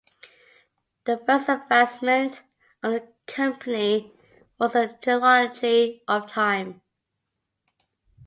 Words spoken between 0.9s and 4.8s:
The first advancement of the company was